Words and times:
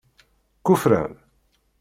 Kuferran? 0.65 1.13